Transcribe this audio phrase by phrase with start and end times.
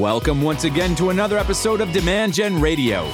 [0.00, 3.04] Welcome once again to another episode of Demand Gen Radio,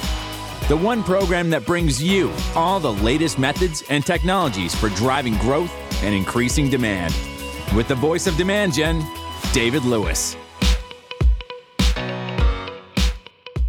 [0.69, 5.69] the one program that brings you all the latest methods and technologies for driving growth
[6.01, 7.13] and increasing demand.
[7.75, 9.05] With the voice of Demand Gen,
[9.51, 10.37] David Lewis.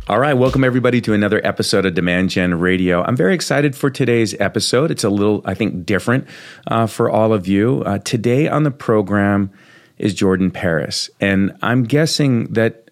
[0.07, 3.03] All right, welcome everybody to another episode of Demand Gen Radio.
[3.03, 4.93] I'm very excited for today's episode.
[4.93, 6.29] It's a little, I think, different
[6.69, 7.82] uh, for all of you.
[7.85, 9.51] Uh, today on the program
[9.97, 12.88] is Jordan Paris, and I'm guessing that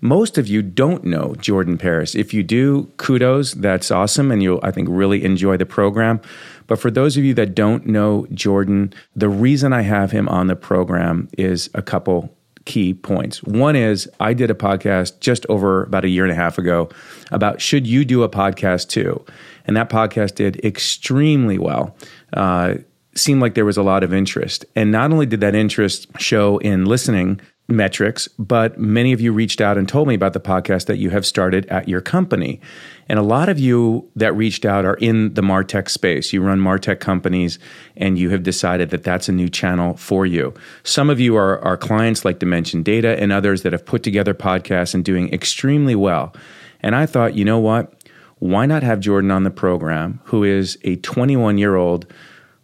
[0.00, 2.14] most of you don't know Jordan Paris.
[2.14, 6.20] If you do, kudos, that's awesome, and you'll, I think, really enjoy the program.
[6.66, 10.46] But for those of you that don't know Jordan, the reason I have him on
[10.46, 13.42] the program is a couple key points.
[13.42, 16.90] One is I did a podcast just over about a year and a half ago
[17.30, 19.24] about should you do a podcast too?
[19.64, 21.96] And that podcast did extremely well.
[22.32, 22.74] Uh,
[23.14, 24.64] seemed like there was a lot of interest.
[24.76, 29.60] And not only did that interest show in listening metrics, but many of you reached
[29.60, 32.60] out and told me about the podcast that you have started at your company.
[33.08, 36.32] And a lot of you that reached out are in the Martech space.
[36.32, 37.58] You run Martech companies
[37.96, 40.54] and you have decided that that's a new channel for you.
[40.82, 44.34] Some of you are, are clients like Dimension Data and others that have put together
[44.34, 46.34] podcasts and doing extremely well.
[46.80, 47.92] And I thought, you know what?
[48.38, 52.06] Why not have Jordan on the program, who is a 21 year old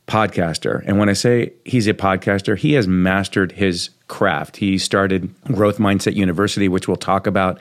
[0.07, 0.83] podcaster?
[0.87, 4.57] And when I say he's a podcaster, he has mastered his craft.
[4.57, 7.61] He started Growth Mindset University, which we'll talk about.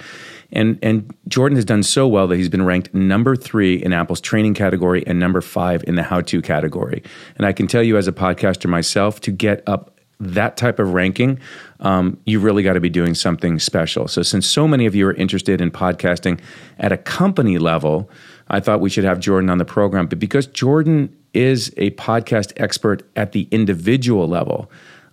[0.51, 4.21] And, and Jordan has done so well that he's been ranked number three in Apple's
[4.21, 7.03] training category and number five in the how to category.
[7.35, 10.93] And I can tell you, as a podcaster myself, to get up that type of
[10.93, 11.39] ranking,
[11.81, 14.07] um, you really got to be doing something special.
[14.07, 16.39] So, since so many of you are interested in podcasting
[16.79, 18.09] at a company level,
[18.47, 20.07] I thought we should have Jordan on the program.
[20.07, 24.71] But because Jordan is a podcast expert at the individual level,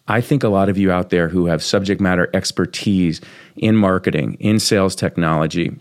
[0.09, 3.21] I think a lot of you out there who have subject matter expertise
[3.57, 5.77] in marketing, in sales technology,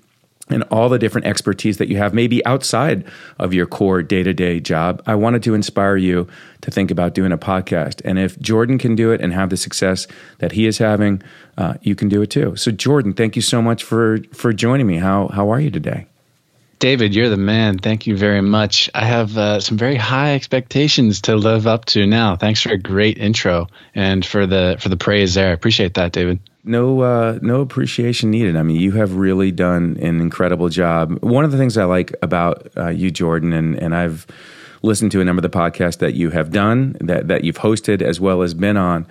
[0.50, 3.06] and all the different expertise that you have, maybe outside
[3.40, 6.28] of your core day to day job, I wanted to inspire you
[6.62, 8.02] to think about doing a podcast.
[8.04, 10.08] And if Jordan can do it and have the success
[10.40, 11.22] that he is having,
[11.58, 12.56] uh, you can do it too.
[12.56, 14.98] So, Jordan, thank you so much for for joining me.
[14.98, 16.08] How how are you today?
[16.82, 17.78] David, you're the man.
[17.78, 18.90] Thank you very much.
[18.96, 22.38] I have uh, some very high expectations to live up to now.
[22.38, 25.50] Thanks for a great intro and for the for the praise there.
[25.50, 26.40] I appreciate that, David.
[26.64, 28.56] No, uh, no appreciation needed.
[28.56, 31.20] I mean, you have really done an incredible job.
[31.22, 34.26] One of the things I like about uh, you, Jordan, and and I've
[34.82, 38.02] listened to a number of the podcasts that you have done, that that you've hosted,
[38.02, 39.06] as well as been on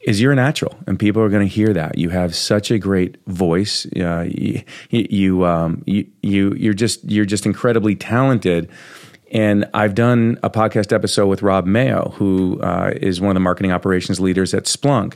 [0.00, 1.98] is you're a natural, and people are going to hear that.
[1.98, 3.86] You have such a great voice.
[3.96, 8.70] Uh, you you, um, you you you're just you're just incredibly talented.
[9.32, 13.40] And I've done a podcast episode with Rob Mayo, who uh, is one of the
[13.40, 15.14] marketing operations leaders at Splunk.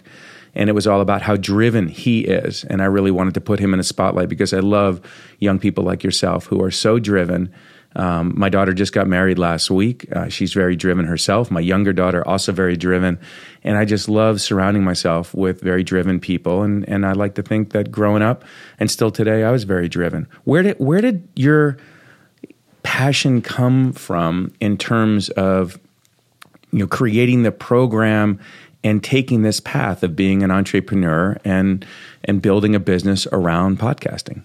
[0.55, 2.63] And it was all about how driven he is.
[2.65, 5.01] And I really wanted to put him in a spotlight because I love
[5.41, 7.53] young people like yourself who are so driven
[7.97, 10.07] um, my daughter just got married last week.
[10.13, 11.51] Uh, she's very driven herself.
[11.51, 13.19] My younger daughter also very driven,
[13.65, 16.63] and I just love surrounding myself with very driven people.
[16.63, 18.45] And and I like to think that growing up
[18.79, 20.27] and still today, I was very driven.
[20.45, 21.79] Where did where did your
[22.83, 25.79] passion come from in terms of
[26.71, 28.39] you know creating the program
[28.85, 31.87] and taking this path of being an entrepreneur and
[32.25, 34.43] and building a business around podcasting?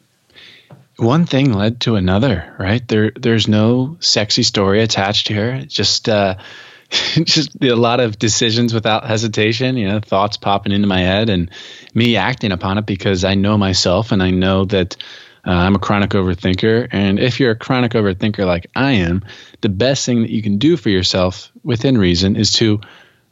[1.00, 2.86] one thing led to another, right?
[2.86, 5.64] There, there's no sexy story attached here.
[5.66, 6.36] Just, uh,
[7.24, 9.78] just a lot of decisions without hesitation.
[9.78, 11.52] You know, thoughts popping into my head and
[11.94, 14.96] me acting upon it because I know myself and I know that
[15.46, 16.88] uh, I'm a chronic overthinker.
[16.92, 19.24] And if you're a chronic overthinker like I am,
[19.62, 22.82] the best thing that you can do for yourself within reason is to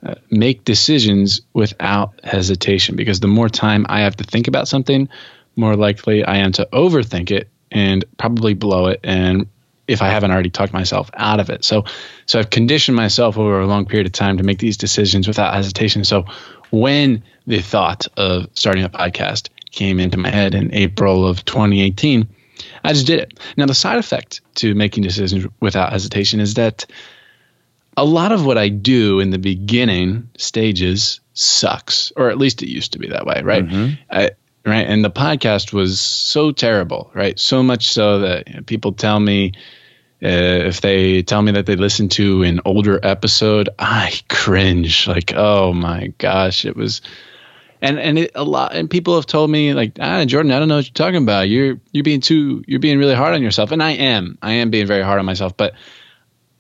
[0.04, 2.96] uh, make decisions without hesitation.
[2.96, 5.10] Because the more time I have to think about something,
[5.56, 9.48] more likely I am to overthink it and probably blow it and
[9.88, 11.64] if I haven't already talked myself out of it.
[11.64, 11.86] So
[12.26, 15.54] so I've conditioned myself over a long period of time to make these decisions without
[15.54, 16.04] hesitation.
[16.04, 16.26] So
[16.72, 22.28] when the thought of starting a podcast came into my head in April of 2018,
[22.84, 23.40] I just did it.
[23.56, 26.86] Now the side effect to making decisions without hesitation is that
[27.96, 32.70] a lot of what I do in the beginning stages sucks, or at least it
[32.70, 33.66] used to be that way, right?
[33.66, 33.94] Mm-hmm.
[34.12, 34.32] I,
[34.68, 34.86] right?
[34.86, 37.40] And the podcast was so terrible, right?
[37.40, 39.54] So much so that people tell me
[40.22, 45.08] uh, if they tell me that they listened to an older episode, I cringe.
[45.08, 47.02] Like, oh my gosh, it was.
[47.82, 50.68] And and it, a lot and people have told me like ah Jordan I don't
[50.68, 53.72] know what you're talking about you're you're being too you're being really hard on yourself
[53.72, 55.76] and I am I am being very hard on myself but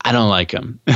[0.07, 0.79] I don't like them,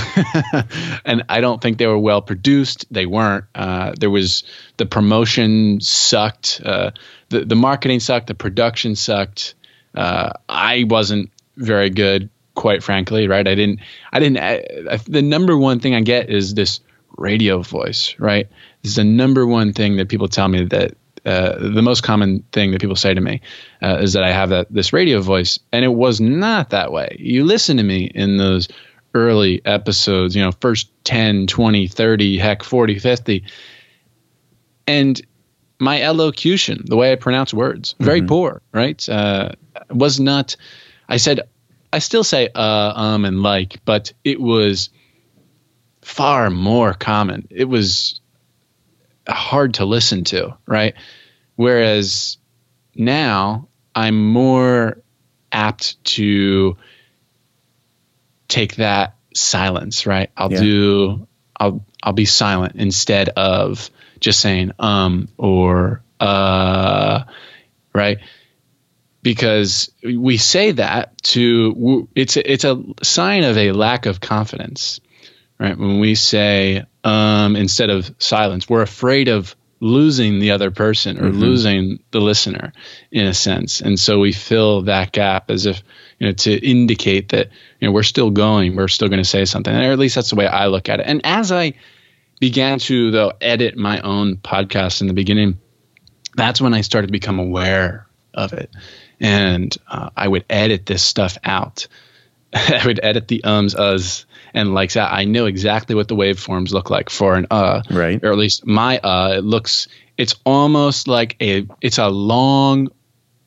[1.06, 2.86] and I don't think they were well produced.
[2.92, 3.44] They weren't.
[3.54, 4.44] Uh, there was
[4.78, 6.62] the promotion sucked.
[6.63, 6.92] Uh,
[7.28, 8.28] the the marketing sucked.
[8.28, 9.56] The production sucked.
[9.94, 13.28] Uh, I wasn't very good, quite frankly.
[13.28, 13.46] Right?
[13.46, 13.81] I didn't.
[14.13, 14.38] I didn't.
[14.38, 16.80] I, I, the number one thing I get is this
[17.18, 18.16] radio voice.
[18.18, 18.48] Right?
[18.81, 22.44] This is the number one thing that people tell me that uh, the most common
[22.54, 23.42] thing that people say to me
[23.81, 27.18] uh, is that I have that this radio voice, and it was not that way.
[27.19, 28.69] You listen to me in those
[29.13, 33.44] early episodes, you know, first 10, 20, 30, heck, 40, 50.
[34.88, 35.22] And
[35.80, 38.28] my elocution, the way I pronounce words, very mm-hmm.
[38.28, 39.10] poor, right?
[39.10, 39.52] Uh,
[39.90, 40.56] was not,
[41.10, 41.42] I said,
[41.94, 44.90] I still say uh, um, and like, but it was
[46.02, 47.48] far more common.
[47.50, 48.22] It was
[49.28, 50.94] hard to listen to, right?
[51.56, 52.38] Whereas
[52.96, 55.02] now I'm more
[55.52, 56.78] apt to
[58.51, 60.30] take that silence, right?
[60.36, 60.59] I'll yeah.
[60.59, 61.27] do
[61.59, 63.89] I'll I'll be silent instead of
[64.19, 67.24] just saying um or uh
[67.94, 68.19] right?
[69.24, 75.00] Because we say that to it's a, it's a sign of a lack of confidence,
[75.59, 75.77] right?
[75.77, 81.30] When we say um instead of silence, we're afraid of losing the other person or
[81.30, 81.39] mm-hmm.
[81.39, 82.72] losing the listener
[83.12, 83.81] in a sense.
[83.81, 85.81] And so we fill that gap as if,
[86.19, 87.50] you know, to indicate that,
[87.80, 89.74] you know, we're still going, we're still going to say something.
[89.74, 91.07] Or at least that's the way I look at it.
[91.07, 91.74] And as I
[92.39, 95.60] began to, though, edit my own podcast in the beginning,
[96.36, 98.69] that's when I started to become aware of it.
[99.19, 101.88] And uh, I would edit this stuff out.
[102.54, 105.12] I would edit the ums, us, and like that.
[105.13, 108.24] I know exactly what the waveforms look like for an uh, right?
[108.24, 109.88] Or at least my uh, it looks.
[110.18, 111.68] It's almost like a.
[111.81, 112.89] It's a long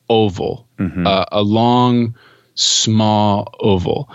[0.09, 1.05] oval, mm-hmm.
[1.05, 2.15] uh, a long,
[2.55, 4.09] small oval.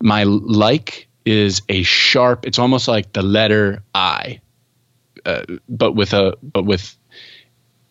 [0.00, 2.46] My like is a sharp.
[2.46, 4.40] It's almost like the letter I,
[5.24, 6.96] uh, but with a but with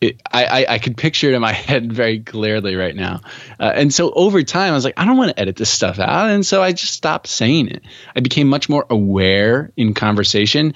[0.00, 3.20] it, I, I, I could picture it in my head very clearly right now.
[3.58, 5.98] Uh, and so over time, I was like, I don't want to edit this stuff
[5.98, 6.30] out.
[6.30, 7.82] And so I just stopped saying it.
[8.16, 10.74] I became much more aware in conversation.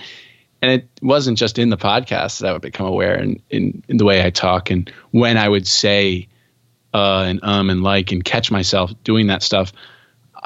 [0.60, 3.96] And it wasn't just in the podcast that I would become aware in, in, in
[3.96, 6.28] the way I talk and when I would say
[6.94, 9.72] uh, and um and like and catch myself doing that stuff.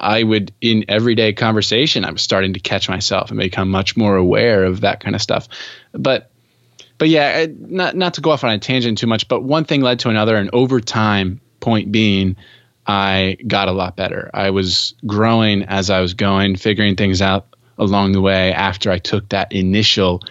[0.00, 4.14] I would, in everyday conversation, I was starting to catch myself and become much more
[4.14, 5.48] aware of that kind of stuff.
[5.90, 6.31] But
[6.98, 9.80] but yeah, not not to go off on a tangent too much, but one thing
[9.80, 12.36] led to another, and over time, point being,
[12.86, 14.30] I got a lot better.
[14.34, 17.46] I was growing as I was going, figuring things out
[17.78, 20.22] along the way after I took that initial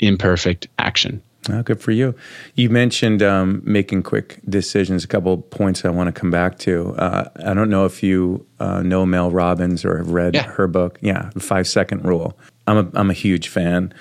[0.00, 1.22] imperfect action.
[1.50, 2.14] Oh, good for you.
[2.56, 5.04] You mentioned um, making quick decisions.
[5.04, 6.94] A couple points I want to come back to.
[6.96, 10.42] Uh, I don't know if you uh, know Mel Robbins or have read yeah.
[10.42, 10.98] her book.
[11.00, 12.38] Yeah, the Five Second Rule.
[12.66, 13.94] I'm a I'm a huge fan.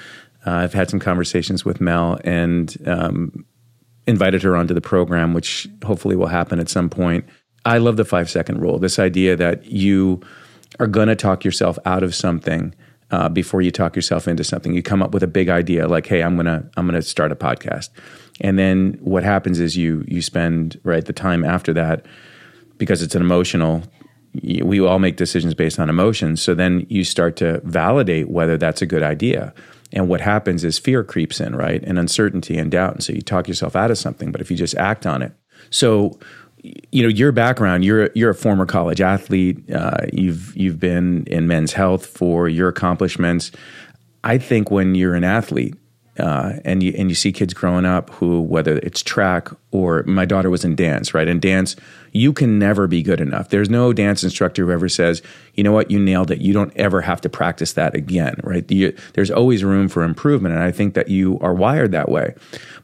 [0.48, 3.46] Uh, I've had some conversations with Mel and um,
[4.08, 7.26] invited her onto the program, which hopefully will happen at some point.
[7.66, 8.80] I love the five second rule.
[8.80, 10.22] This idea that you
[10.80, 12.74] are going to talk yourself out of something
[13.12, 14.74] uh, before you talk yourself into something.
[14.74, 17.36] You come up with a big idea, like, "Hey, I'm gonna I'm gonna start a
[17.36, 17.90] podcast,"
[18.40, 22.06] and then what happens is you you spend right the time after that
[22.78, 23.84] because it's an emotional
[24.44, 26.42] we all make decisions based on emotions.
[26.42, 29.54] So then you start to validate whether that's a good idea.
[29.94, 31.82] And what happens is fear creeps in, right?
[31.84, 32.94] And uncertainty and doubt.
[32.94, 35.32] And so you talk yourself out of something, but if you just act on it.
[35.70, 36.20] So,
[36.92, 39.72] you know, your background, you're you're a former college athlete.
[39.72, 43.52] Uh, you've you've been in men's health for your accomplishments.
[44.24, 45.76] I think when you're an athlete,
[46.20, 50.26] uh, and you and you see kids growing up who whether it's track or my
[50.26, 51.28] daughter was in dance right?
[51.28, 51.76] In dance
[52.12, 53.50] you can never be good enough.
[53.50, 55.22] There's no dance instructor who ever says
[55.54, 55.90] you know what?
[55.90, 56.40] You nailed it.
[56.40, 58.70] You don't ever have to practice that again right?
[58.72, 62.36] You, there's always room for improvement and i think that you are wired that way.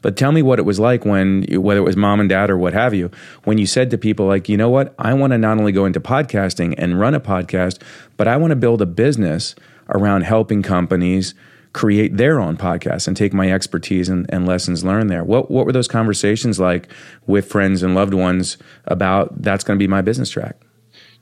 [0.02, 2.56] But tell me what it was like when whether it was mom and dad or
[2.56, 3.10] what have you
[3.44, 4.94] when you said to people like you know what?
[4.98, 7.80] I want to not only go into podcasting and run a podcast
[8.16, 9.54] but i want to build a business
[9.88, 11.34] around helping companies
[11.74, 15.24] create their own podcast and take my expertise and, and, lessons learned there.
[15.24, 16.88] What what were those conversations like
[17.26, 20.56] with friends and loved ones about that's going to be my business track?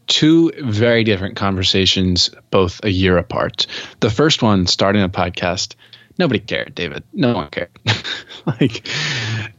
[0.07, 3.67] Two very different conversations, both a year apart.
[4.01, 5.75] The first one, starting a podcast,
[6.19, 7.05] nobody cared, David.
[7.13, 7.71] No one cared.
[8.47, 8.89] like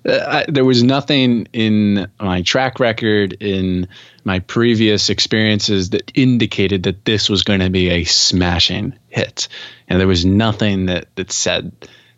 [0.06, 3.88] I, there was nothing in my track record in
[4.24, 9.48] my previous experiences that indicated that this was going to be a smashing hit
[9.88, 11.72] and there was nothing that that said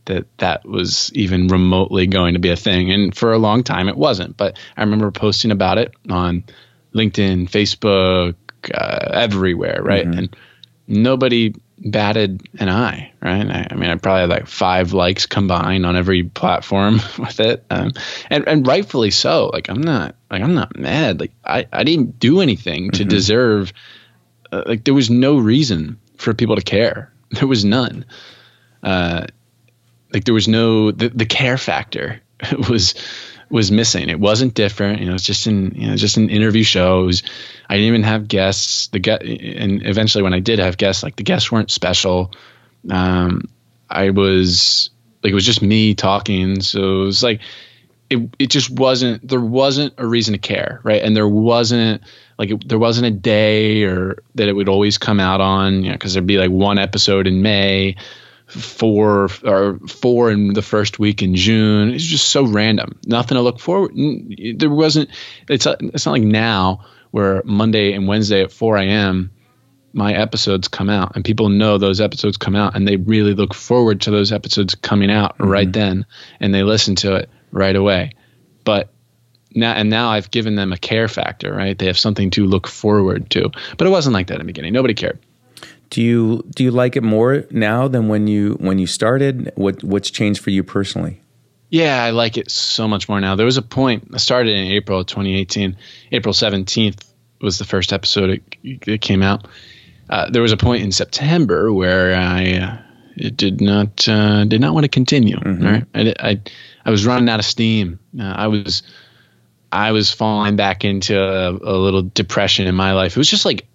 [0.05, 3.87] that that was even remotely going to be a thing and for a long time
[3.89, 6.43] it wasn't but i remember posting about it on
[6.93, 8.35] linkedin facebook
[8.73, 10.19] uh, everywhere right mm-hmm.
[10.19, 10.35] and
[10.87, 13.45] nobody batted an eye, right?
[13.45, 17.65] I, I, mean, I probably had like five likes combined on every platform with it,
[17.69, 17.91] um,
[18.29, 19.49] and and rightfully so.
[19.53, 21.19] Like I'm not like I'm not mad.
[21.19, 23.09] Like I I didn't do anything to mm-hmm.
[23.09, 23.73] deserve.
[24.51, 27.11] Uh, like there was no reason for people to care.
[27.31, 28.05] There was none.
[28.83, 29.25] Uh,
[30.13, 32.21] like there was no the, the care factor
[32.69, 32.93] was
[33.49, 34.09] was missing.
[34.09, 35.01] It wasn't different.
[35.01, 37.05] You know, it's just an you know just an interview show.
[37.05, 37.23] Was,
[37.69, 38.87] I didn't even have guests.
[38.87, 42.31] The get and eventually when I did have guests, like the guests weren't special.
[42.89, 43.49] Um,
[43.89, 44.89] I was
[45.23, 46.61] like it was just me talking.
[46.61, 47.41] So it was like
[48.09, 51.01] it it just wasn't there wasn't a reason to care, right?
[51.01, 52.03] And there wasn't
[52.37, 55.89] like it, there wasn't a day or that it would always come out on, you
[55.89, 57.95] know, because there'd be like one episode in May
[58.47, 61.93] four or four in the first week in June.
[61.93, 62.99] It's just so random.
[63.05, 63.93] Nothing to look forward.
[64.57, 65.09] There wasn't.
[65.49, 69.31] It's it's not like now where Monday and Wednesday at 4 a.m.
[69.93, 73.53] my episodes come out and people know those episodes come out and they really look
[73.53, 75.49] forward to those episodes coming out mm-hmm.
[75.49, 76.05] right then
[76.41, 78.11] and they listen to it right away.
[78.65, 78.91] But
[79.55, 81.77] now and now I've given them a care factor, right?
[81.77, 83.49] They have something to look forward to.
[83.77, 84.73] But it wasn't like that in the beginning.
[84.73, 85.19] Nobody cared.
[85.89, 89.51] Do you do you like it more now than when you when you started?
[89.55, 91.21] What what's changed for you personally?
[91.69, 93.35] Yeah, I like it so much more now.
[93.35, 94.09] There was a point.
[94.13, 95.75] I started in April of 2018.
[96.11, 97.03] April 17th
[97.41, 99.47] was the first episode it, it came out.
[100.09, 102.77] Uh, there was a point in September where I uh,
[103.17, 105.37] it did not uh, did not want to continue.
[105.37, 105.65] Mm-hmm.
[105.65, 106.41] Right, I, I,
[106.85, 107.99] I was running out of steam.
[108.17, 108.83] Uh, I was
[109.71, 113.13] I was falling back into a, a little depression in my life.
[113.13, 113.65] It was just like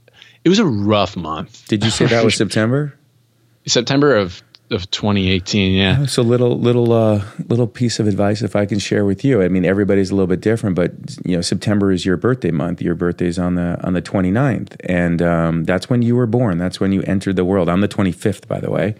[0.44, 1.66] it was a rough month.
[1.68, 2.94] Did you say that was September?
[3.66, 6.06] September of of 2018 yeah.
[6.06, 9.42] So little little uh, little piece of advice if i can share with you.
[9.42, 10.92] I mean everybody's a little bit different but
[11.24, 12.80] you know september is your birthday month.
[12.80, 16.58] Your birthday's on the on the 29th and um, that's when you were born.
[16.58, 17.68] That's when you entered the world.
[17.68, 18.94] I'm the 25th by the way.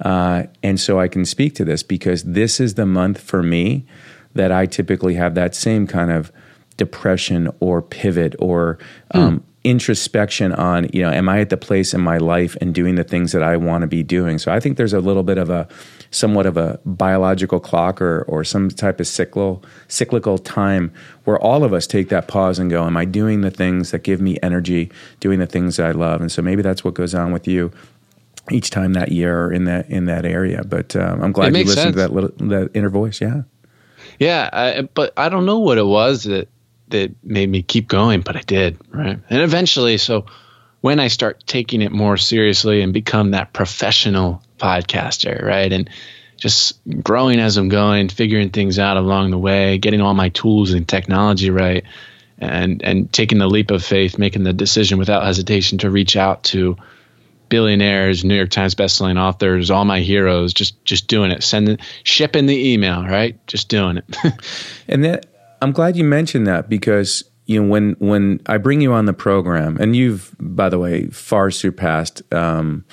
[0.00, 3.84] Uh, and so i can speak to this because this is the month for me
[4.34, 6.30] that i typically have that same kind of
[6.76, 8.78] depression or pivot or
[9.10, 12.94] um, introspection on you know am i at the place in my life and doing
[12.94, 14.38] the things that i want to be doing?
[14.38, 15.68] So i think there's a little bit of a
[16.10, 20.90] somewhat of a biological clock or or some type of cyclical cyclical time
[21.24, 24.02] where all of us take that pause and go am i doing the things that
[24.02, 26.22] give me energy doing the things that i love?
[26.22, 27.70] And so maybe that's what goes on with you
[28.50, 30.64] each time that year or in that in that area.
[30.64, 31.94] But um, i'm glad you listened sense.
[31.94, 33.20] to that little that inner voice.
[33.20, 33.42] Yeah.
[34.18, 36.48] Yeah I, but i don't know what it was that
[36.90, 39.18] that made me keep going, but I did, right?
[39.28, 40.26] And eventually, so
[40.80, 45.72] when I start taking it more seriously and become that professional podcaster, right?
[45.72, 45.90] And
[46.36, 50.72] just growing as I'm going, figuring things out along the way, getting all my tools
[50.72, 51.84] and technology right,
[52.38, 56.44] and and taking the leap of faith, making the decision without hesitation to reach out
[56.44, 56.76] to
[57.48, 62.46] billionaires, New York Times bestselling authors, all my heroes, just just doing it, sending shipping
[62.46, 63.44] the email, right?
[63.48, 64.16] Just doing it.
[64.88, 65.26] and that
[65.60, 69.12] I'm glad you mentioned that because you know when when I bring you on the
[69.12, 72.84] program, and you've by the way far surpassed um,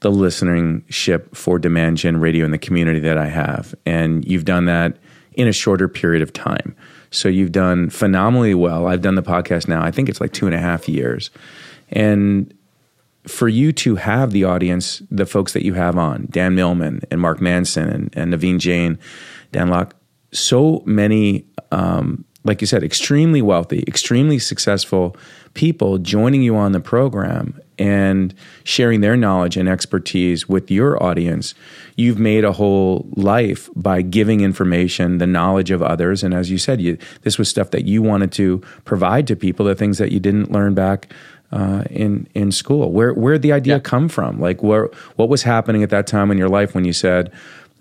[0.00, 4.44] the listening ship for Demand Gen Radio in the community that I have, and you've
[4.44, 4.96] done that
[5.34, 6.76] in a shorter period of time.
[7.10, 8.86] So you've done phenomenally well.
[8.86, 9.82] I've done the podcast now.
[9.82, 11.30] I think it's like two and a half years,
[11.90, 12.52] and
[13.26, 17.20] for you to have the audience, the folks that you have on, Dan Millman and
[17.20, 18.98] Mark Manson and, and Naveen Jain,
[19.52, 19.94] Dan Lok,
[20.32, 25.16] so many, um, like you said, extremely wealthy, extremely successful
[25.54, 31.54] people joining you on the program and sharing their knowledge and expertise with your audience.
[31.96, 36.22] You've made a whole life by giving information, the knowledge of others.
[36.22, 39.64] And as you said, you, this was stuff that you wanted to provide to people,
[39.64, 41.12] the things that you didn't learn back
[41.50, 42.90] uh, in in school.
[42.90, 43.80] Where where did the idea yeah.
[43.80, 44.40] come from?
[44.40, 47.32] Like where what was happening at that time in your life when you said,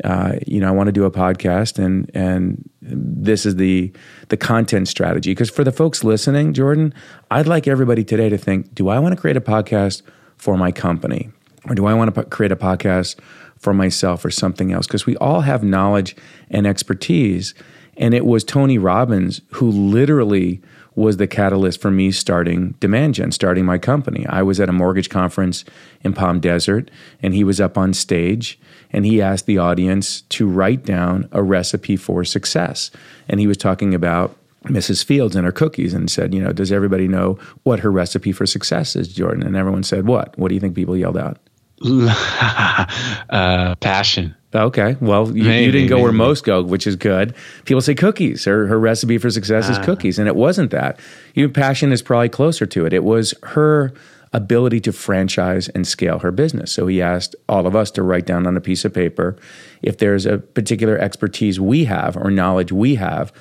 [0.03, 3.91] uh, you know, I want to do a podcast, and and this is the
[4.29, 5.31] the content strategy.
[5.31, 6.93] Because for the folks listening, Jordan,
[7.29, 10.01] I'd like everybody today to think: Do I want to create a podcast
[10.37, 11.29] for my company,
[11.69, 13.19] or do I want to create a podcast
[13.59, 14.87] for myself or something else?
[14.87, 16.15] Because we all have knowledge
[16.49, 17.53] and expertise,
[17.95, 20.61] and it was Tony Robbins who literally
[20.95, 24.25] was the catalyst for me starting Demand Gen, starting my company.
[24.27, 25.65] I was at a mortgage conference
[26.01, 28.59] in Palm Desert, and he was up on stage
[28.93, 32.91] and he asked the audience to write down a recipe for success.
[33.27, 35.03] And he was talking about Mrs.
[35.03, 38.45] Fields and her cookies and said, you know, does everybody know what her recipe for
[38.45, 39.43] success is, Jordan?
[39.43, 40.37] And everyone said, what?
[40.37, 41.39] What do you think people yelled out?
[43.29, 44.35] uh, passion.
[44.53, 44.95] Okay.
[44.99, 46.03] Well, you, maybe, you didn't go maybe.
[46.03, 47.33] where most go, which is good.
[47.65, 48.45] People say cookies.
[48.45, 49.83] Her, her recipe for success is ah.
[49.83, 50.19] cookies.
[50.19, 50.99] And it wasn't that.
[51.33, 52.93] Your passion is probably closer to it.
[52.93, 53.93] It was her
[54.33, 56.71] ability to franchise and scale her business.
[56.71, 59.37] So he asked all of us to write down on a piece of paper
[59.81, 63.31] if there's a particular expertise we have or knowledge we have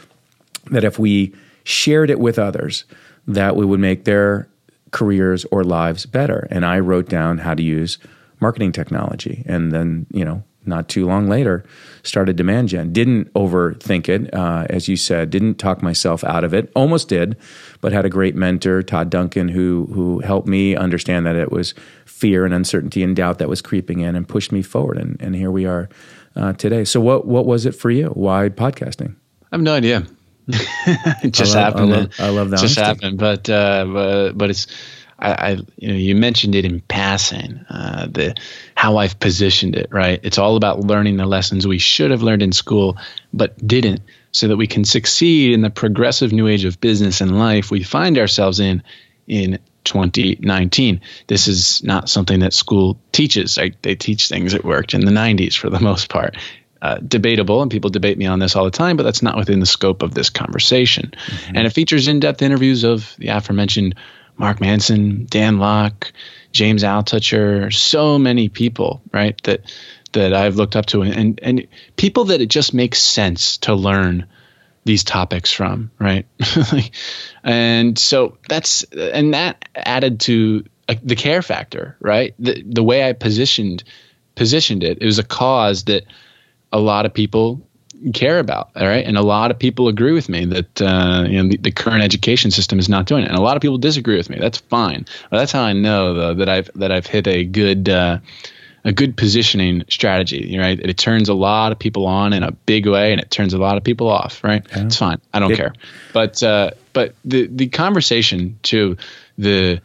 [0.70, 2.84] that if we shared it with others,
[3.26, 4.48] that we would make their
[4.90, 6.46] careers or lives better.
[6.50, 7.98] And I wrote down how to use
[8.40, 9.42] marketing technology.
[9.46, 11.64] And then, you know, not too long later,
[12.02, 12.92] started Demand Gen.
[12.92, 15.30] Didn't overthink it, uh, as you said.
[15.30, 16.70] Didn't talk myself out of it.
[16.74, 17.36] Almost did,
[17.80, 21.74] but had a great mentor, Todd Duncan, who who helped me understand that it was
[22.04, 24.98] fear and uncertainty and doubt that was creeping in and pushed me forward.
[24.98, 25.88] And, and here we are
[26.36, 26.84] uh, today.
[26.84, 28.08] So, what what was it for you?
[28.08, 29.16] Why podcasting?
[29.50, 30.06] I have no idea.
[30.48, 31.92] it just I love, happened.
[31.92, 32.60] I love, I love that.
[32.60, 34.66] Just happened, but uh, but but it's
[35.22, 38.34] I, I, you know you mentioned it in passing uh, the
[38.74, 40.20] how I've positioned it right.
[40.22, 42.98] It's all about learning the lessons we should have learned in school
[43.32, 44.00] but didn't,
[44.32, 47.82] so that we can succeed in the progressive new age of business and life we
[47.82, 48.82] find ourselves in
[49.26, 51.00] in 2019.
[51.26, 53.58] This is not something that school teaches.
[53.58, 56.36] I, they teach things that worked in the 90s for the most part.
[56.80, 59.60] Uh, debatable, and people debate me on this all the time, but that's not within
[59.60, 61.12] the scope of this conversation.
[61.14, 61.56] Mm-hmm.
[61.56, 63.94] And it features in depth interviews of the aforementioned
[64.42, 66.12] Mark Manson, Dan Lok,
[66.50, 69.40] James Altucher, so many people, right?
[69.44, 69.72] That
[70.14, 74.26] that I've looked up to, and and people that it just makes sense to learn
[74.84, 76.26] these topics from, right?
[77.44, 82.34] and so that's and that added to uh, the care factor, right?
[82.40, 83.84] The the way I positioned
[84.34, 86.02] positioned it, it was a cause that
[86.72, 87.64] a lot of people
[88.14, 88.70] care about.
[88.76, 91.56] All right, and a lot of people agree with me that uh, you know the,
[91.56, 94.30] the, current education system is not doing it, and a lot of people disagree with
[94.30, 94.38] me.
[94.38, 95.06] That's fine.
[95.30, 97.88] But that's how I know though that I've that I've hit a good.
[97.88, 98.18] Uh,
[98.84, 100.76] a good positioning strategy, right?
[100.76, 103.54] It, it turns a lot of people on in a big way, and it turns
[103.54, 104.66] a lot of people off, right?
[104.70, 104.86] Yeah.
[104.86, 105.20] It's fine.
[105.32, 105.72] I don't it, care.
[106.12, 108.96] But uh, but the the conversation to
[109.38, 109.80] the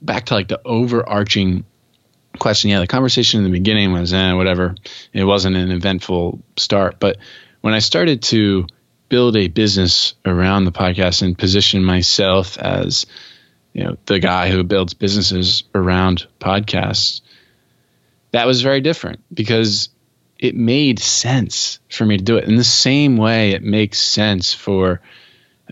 [0.00, 1.64] back to like the overarching
[2.38, 2.70] question.
[2.70, 4.74] Yeah, the conversation in the beginning was, eh, whatever.
[5.12, 6.96] It wasn't an eventful start.
[7.00, 7.16] But
[7.66, 8.68] when I started to
[9.08, 13.06] build a business around the podcast and position myself as,
[13.72, 17.22] you know, the guy who builds businesses around podcasts,
[18.30, 19.88] that was very different because
[20.38, 22.44] it made sense for me to do it.
[22.44, 25.00] In the same way it makes sense for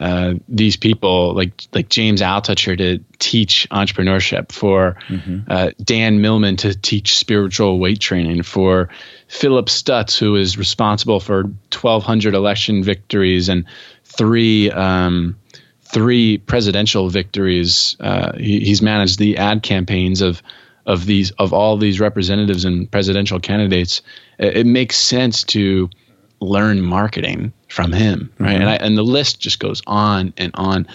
[0.00, 5.40] uh, these people like like James Altucher to teach entrepreneurship, for mm-hmm.
[5.46, 8.88] uh, Dan Millman to teach spiritual weight training, for
[9.28, 13.66] Philip Stutz, who is responsible for 1,200 election victories and
[14.04, 15.36] three um,
[15.82, 17.96] three presidential victories.
[18.00, 20.42] Uh, he, he's managed the ad campaigns of
[20.86, 24.02] of these of all these representatives and presidential candidates.
[24.38, 25.88] It, it makes sense to
[26.44, 28.52] learn marketing from him, right?
[28.52, 28.60] Mm-hmm.
[28.60, 30.86] And I, and the list just goes on and on.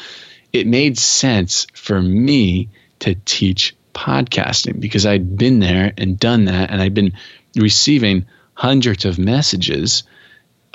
[0.51, 6.71] It made sense for me to teach podcasting because I'd been there and done that,
[6.71, 7.13] and I'd been
[7.55, 10.03] receiving hundreds of messages.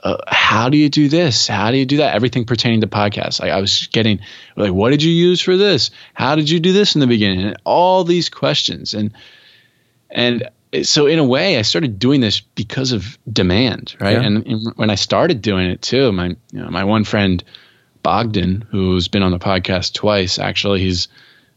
[0.03, 1.49] Uh, how do you do this?
[1.49, 2.15] How do you do that?
[2.15, 3.41] Everything pertaining to podcasts.
[3.41, 4.21] Like I was getting
[4.57, 5.91] like, what did you use for this?
[6.13, 7.45] How did you do this in the beginning?
[7.47, 9.13] And all these questions and
[10.11, 10.49] and
[10.83, 14.13] so in a way, I started doing this because of demand, right?
[14.13, 14.23] Yeah.
[14.23, 17.43] And, and, when I started doing it too, my you know, my one friend
[18.03, 21.09] Bogdan, who's been on the podcast twice, actually, he's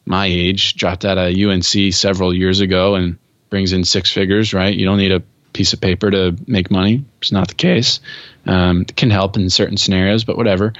[0.06, 3.17] my age, dropped out of UNC several years ago, and
[3.49, 4.73] brings in six figures, right?
[4.73, 7.03] You don't need a piece of paper to make money.
[7.21, 7.99] It's not the case.
[8.45, 10.73] Um, it can help in certain scenarios, but whatever.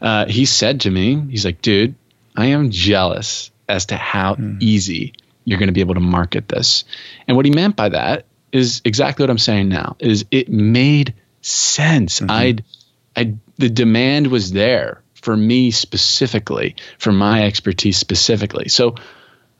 [0.00, 1.94] Uh, he said to me, he's like, dude,
[2.36, 4.60] I am jealous as to how mm.
[4.60, 6.84] easy you're going to be able to market this.
[7.26, 11.14] And what he meant by that is exactly what I'm saying now is it made
[11.40, 12.20] sense.
[12.20, 12.30] Mm-hmm.
[12.30, 12.64] I'd
[13.16, 18.68] I the demand was there for me specifically, for my expertise specifically.
[18.68, 18.96] So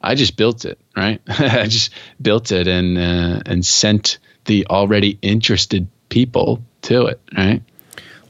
[0.03, 1.21] I just built it, right?
[1.29, 7.62] I just built it and uh, and sent the already interested people to it, right?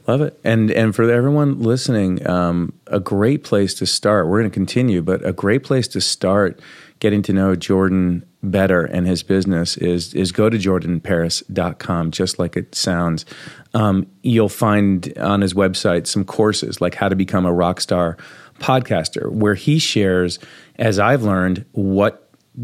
[0.07, 4.27] Love it, and and for everyone listening, um, a great place to start.
[4.27, 6.59] We're going to continue, but a great place to start
[7.03, 12.55] getting to know Jordan better and his business is is go to jordanparis.com just like
[12.55, 13.25] it sounds.
[13.73, 18.15] Um, you'll find on his website some courses like how to become a rock star
[18.59, 20.39] podcaster where he shares
[20.79, 22.19] as i've learned what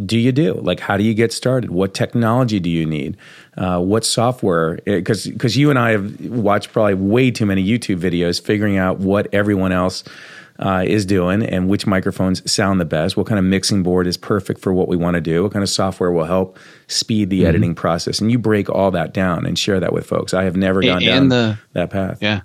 [0.06, 0.54] do you do?
[0.54, 1.72] Like how do you get started?
[1.72, 3.18] What technology do you need?
[3.58, 4.76] Uh, what software?
[4.86, 8.78] Because eh, because you and i have watched probably way too many youtube videos figuring
[8.78, 10.04] out what everyone else
[10.60, 14.18] uh, is doing and which microphones sound the best, what kind of mixing board is
[14.18, 17.40] perfect for what we want to do, what kind of software will help speed the
[17.40, 17.48] mm-hmm.
[17.48, 18.20] editing process.
[18.20, 20.34] And you break all that down and share that with folks.
[20.34, 22.20] I have never gone and down the, that path.
[22.22, 22.42] Yeah.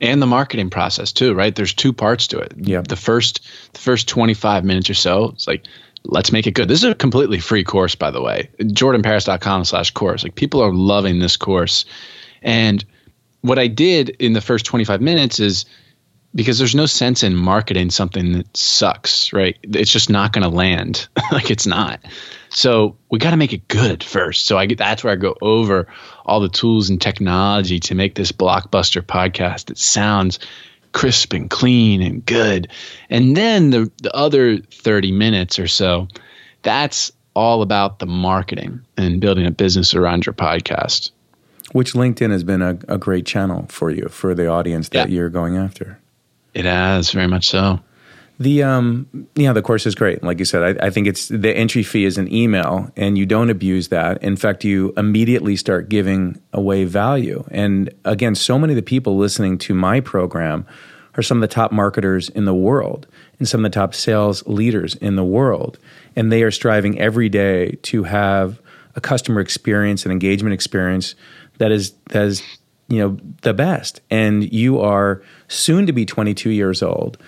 [0.00, 1.54] And the marketing process too, right?
[1.54, 2.54] There's two parts to it.
[2.56, 2.82] Yeah.
[2.82, 5.64] The first the first 25 minutes or so, it's like
[6.04, 6.68] let's make it good.
[6.68, 8.48] This is a completely free course, by the way.
[8.60, 10.22] JordanParis.com slash course.
[10.22, 11.84] Like people are loving this course.
[12.40, 12.84] And
[13.40, 15.64] what I did in the first 25 minutes is
[16.34, 19.56] because there's no sense in marketing something that sucks, right?
[19.62, 21.08] It's just not going to land.
[21.32, 22.00] like it's not.
[22.50, 24.46] So we got to make it good first.
[24.46, 25.88] So I get that's where I go over
[26.24, 30.38] all the tools and technology to make this blockbuster podcast that sounds
[30.92, 32.68] crisp and clean and good.
[33.10, 36.08] And then the the other 30 minutes or so,
[36.62, 41.10] that's all about the marketing and building a business around your podcast.
[41.72, 45.16] Which LinkedIn has been a, a great channel for you, for the audience that yeah.
[45.16, 46.00] you're going after.
[46.54, 47.80] It has, very much so.
[48.40, 50.22] The um yeah, the course is great.
[50.22, 53.26] Like you said, I, I, think it's the entry fee is an email, and you
[53.26, 54.22] don't abuse that.
[54.22, 57.44] In fact, you immediately start giving away value.
[57.50, 60.66] And again, so many of the people listening to my program
[61.16, 63.08] are some of the top marketers in the world
[63.40, 65.76] and some of the top sales leaders in the world,
[66.14, 68.60] and they are striving every day to have
[68.94, 71.16] a customer experience and engagement experience
[71.58, 72.57] that is that is
[72.88, 74.00] you know the best.
[74.10, 77.18] And you are soon to be 22 years old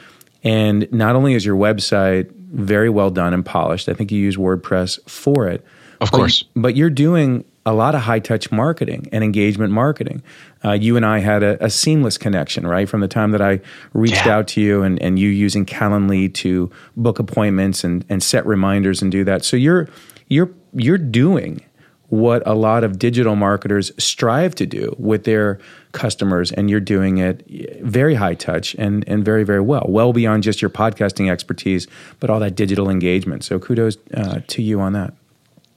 [0.43, 4.37] and not only is your website very well done and polished, I think you use
[4.37, 5.65] WordPress for it.
[6.01, 6.43] Of course.
[6.43, 10.23] But, but you're doing a lot of high touch marketing and engagement marketing.
[10.65, 12.89] Uh, you and I had a, a, seamless connection, right?
[12.89, 13.61] From the time that I
[13.93, 14.37] reached yeah.
[14.37, 19.03] out to you and, and you using Calendly to book appointments and, and set reminders
[19.03, 19.45] and do that.
[19.45, 19.89] So you're
[20.29, 21.63] you're you're doing
[22.11, 25.59] what a lot of digital marketers strive to do with their
[25.93, 27.45] customers, and you're doing it
[27.83, 31.87] very high touch and, and very, very well, well beyond just your podcasting expertise,
[32.19, 33.45] but all that digital engagement.
[33.45, 35.15] So kudos uh, to you on that.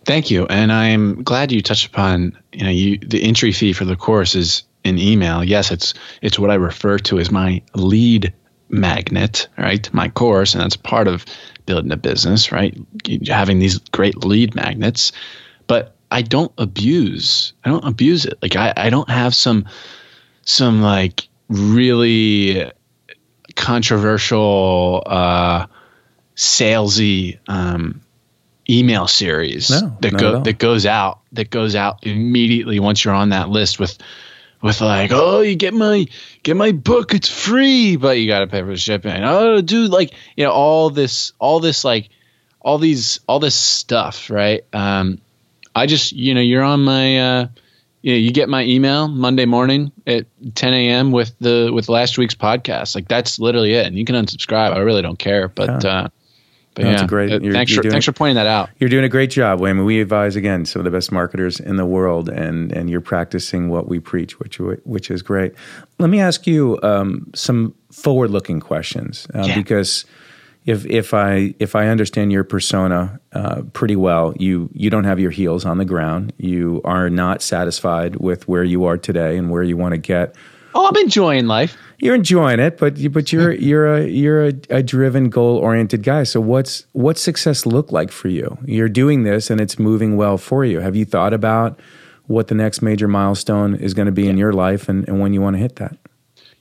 [0.05, 3.85] Thank you, and I'm glad you touched upon you know you the entry fee for
[3.85, 5.43] the course is an email.
[5.43, 8.33] Yes, it's it's what I refer to as my lead
[8.67, 9.93] magnet, right?
[9.93, 11.25] My course, and that's part of
[11.65, 12.77] building a business, right?
[13.27, 15.13] Having these great lead magnets,
[15.67, 17.53] but I don't abuse.
[17.63, 18.37] I don't abuse it.
[18.41, 19.65] Like I, I don't have some
[20.43, 22.71] some like really
[23.55, 25.67] controversial uh
[26.35, 28.01] salesy um
[28.69, 33.29] email series no, that go that goes out that goes out immediately once you're on
[33.29, 33.97] that list with
[34.61, 36.05] with like oh you get my
[36.41, 39.91] get my book it's free but you got to pay for the shipping oh dude
[39.91, 42.09] like you know all this all this like
[42.61, 45.19] all these all this stuff right um
[45.75, 47.47] I just, you know, you're on my, uh,
[48.01, 51.11] you know, you get my email Monday morning at 10 a.m.
[51.11, 52.95] with the with last week's podcast.
[52.95, 54.73] Like that's literally it, and you can unsubscribe.
[54.73, 55.83] I really don't care, but.
[55.83, 55.89] Yeah.
[55.89, 56.07] Uh,
[56.75, 57.31] but no, yeah, great.
[57.31, 58.69] Uh, you're, thanks you're for doing, thanks for pointing that out.
[58.79, 59.85] You're doing a great job, Wayman.
[59.85, 63.69] We advise again some of the best marketers in the world, and and you're practicing
[63.69, 65.53] what we preach, which which is great.
[65.99, 69.55] Let me ask you um, some forward looking questions uh, yeah.
[69.55, 70.05] because
[70.65, 75.19] if if I if I understand your persona uh, pretty well, you you don't have
[75.19, 76.33] your heels on the ground.
[76.37, 80.35] You are not satisfied with where you are today and where you want to get.
[80.75, 81.77] Oh, I'm enjoying life.
[81.99, 86.03] You're enjoying it, but you, but you're you're a you're a, a driven, goal oriented
[86.03, 86.23] guy.
[86.23, 88.57] So what's what's success look like for you?
[88.65, 90.79] You're doing this and it's moving well for you.
[90.79, 91.79] Have you thought about
[92.27, 94.29] what the next major milestone is going to be yeah.
[94.29, 95.97] in your life and, and when you want to hit that?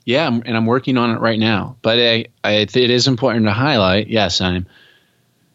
[0.04, 1.76] Yeah, and I'm working on it right now.
[1.82, 4.08] But I, I, it is important to highlight.
[4.08, 4.66] Yes, I'm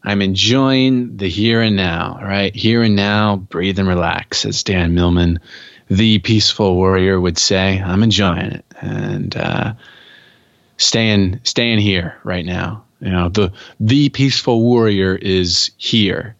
[0.03, 2.19] I'm enjoying the here and now.
[2.21, 5.39] Right here and now, breathe and relax, as Dan Millman,
[5.89, 7.81] the peaceful warrior, would say.
[7.81, 9.73] I'm enjoying it and uh,
[10.77, 12.85] staying staying here right now.
[13.01, 16.35] You know, the the peaceful warrior is here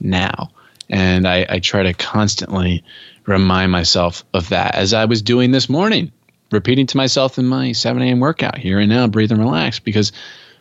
[0.00, 0.50] now,
[0.90, 2.82] and I, I try to constantly
[3.24, 6.10] remind myself of that as I was doing this morning
[6.52, 8.20] repeating to myself in my 7 a.m.
[8.20, 9.78] workout here and now, breathe and relax.
[9.78, 10.12] Because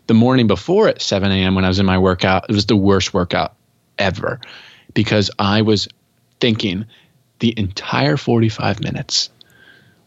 [0.07, 2.75] the morning before at 7 a.m., when I was in my workout, it was the
[2.75, 3.55] worst workout
[3.97, 4.39] ever
[4.93, 5.87] because I was
[6.39, 6.85] thinking
[7.39, 9.29] the entire 45 minutes,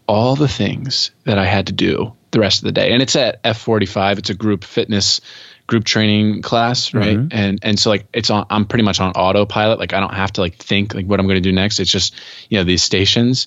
[0.06, 2.92] all the things that I had to do the rest of the day.
[2.92, 5.20] And it's at F45, it's a group fitness
[5.66, 7.16] group training class, right?
[7.16, 7.28] Mm-hmm.
[7.30, 9.78] And and so like it's on I'm pretty much on autopilot.
[9.78, 11.80] Like I don't have to like think like what I'm going to do next.
[11.80, 12.14] It's just,
[12.48, 13.46] you know, these stations.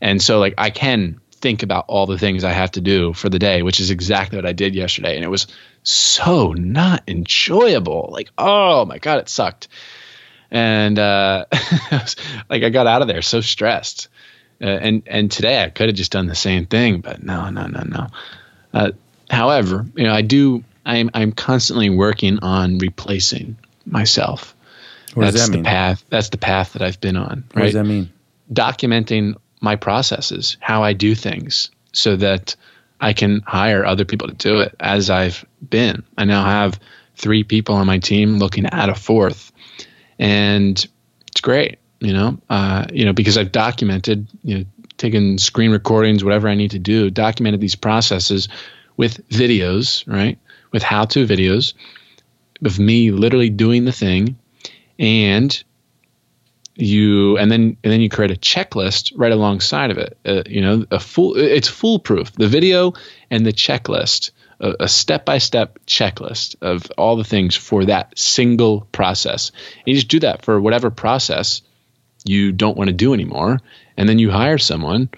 [0.00, 3.28] And so like I can think about all the things I have to do for
[3.28, 5.16] the day, which is exactly what I did yesterday.
[5.16, 5.46] And it was
[5.82, 8.08] so not enjoyable.
[8.10, 9.68] Like, oh my God, it sucked.
[10.50, 11.46] And uh,
[12.50, 14.08] like I got out of there so stressed.
[14.60, 17.66] Uh, and and today I could have just done the same thing, but no, no,
[17.66, 18.06] no, no.
[18.72, 18.92] Uh,
[19.30, 20.64] however, you know, I do.
[20.84, 24.54] I'm I'm constantly working on replacing myself.
[25.12, 26.04] What that's does that the path.
[26.08, 27.44] That's the path that I've been on.
[27.54, 27.54] Right?
[27.54, 28.10] What does that mean?
[28.50, 32.56] Documenting my processes, how I do things, so that
[33.00, 36.02] I can hire other people to do it as I've been.
[36.16, 36.80] I now have
[37.16, 39.52] three people on my team looking at a fourth,
[40.18, 40.86] and
[41.28, 41.78] it's great.
[42.00, 44.64] You know, uh, you know because I've documented, you know,
[44.96, 48.48] taken screen recordings, whatever I need to do, documented these processes
[48.96, 50.38] with videos, right?
[50.72, 51.74] With how-to videos
[52.64, 54.38] of me literally doing the thing,
[54.98, 55.62] and
[56.76, 60.18] you and then and then you create a checklist right alongside of it.
[60.24, 62.32] Uh, you know, a full it's foolproof.
[62.32, 62.92] The video
[63.30, 69.50] and the checklist, a, a step-by-step checklist of all the things for that single process.
[69.78, 71.62] And you just do that for whatever process
[72.24, 73.60] you don't want to do anymore,
[73.96, 75.08] and then you hire someone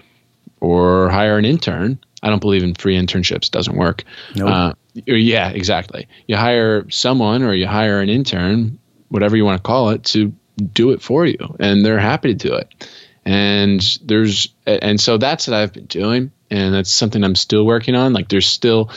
[0.61, 1.99] or hire an intern.
[2.21, 4.03] I don't believe in free internships; doesn't work.
[4.35, 4.49] Nope.
[4.49, 4.73] Uh,
[5.05, 6.07] yeah, exactly.
[6.27, 10.33] You hire someone or you hire an intern, whatever you want to call it, to
[10.59, 12.89] do it for you and they're happy to do it.
[13.25, 17.95] And there's and so that's what i've been doing and that's something i'm still working
[17.95, 18.13] on.
[18.13, 18.91] Like there's still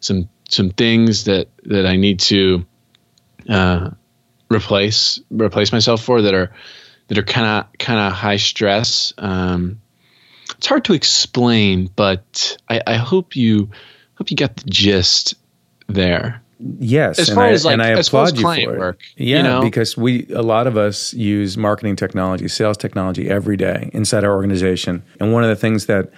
[0.00, 2.66] some some things that that i need to
[3.48, 3.90] uh,
[4.50, 6.52] replace replace myself for that are
[7.08, 9.12] that are kind of kind of high stress.
[9.16, 9.80] Um,
[10.56, 13.70] it's hard to explain but I, I hope you
[14.16, 15.34] hope you got the gist
[15.86, 18.44] there Yes, as far and as I, like and I as far as applaud you
[18.44, 18.78] client for it.
[18.78, 19.60] work, Yeah, you know?
[19.62, 24.32] because we a lot of us use marketing technology, sales technology every day inside our
[24.32, 26.10] organization, and one of the things that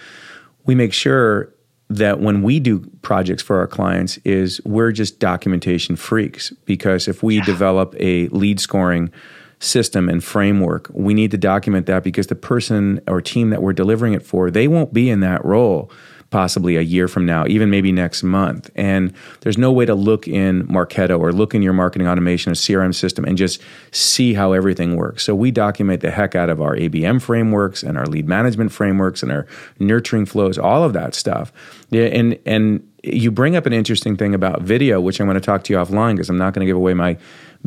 [0.64, 1.52] we make sure
[1.90, 7.22] that when we do projects for our clients is we're just documentation freaks because if
[7.22, 9.10] we develop a lead scoring
[9.58, 13.72] system and framework we need to document that because the person or team that we're
[13.74, 15.90] delivering it for they won't be in that role
[16.30, 18.70] possibly a year from now, even maybe next month.
[18.76, 22.54] And there's no way to look in Marketo or look in your marketing automation or
[22.54, 25.24] CRM system and just see how everything works.
[25.24, 29.22] So we document the heck out of our ABM frameworks and our lead management frameworks
[29.22, 29.46] and our
[29.80, 31.52] nurturing flows, all of that stuff.
[31.90, 35.40] Yeah, and and you bring up an interesting thing about video, which I'm going to
[35.40, 37.16] talk to you offline because I'm not going to give away my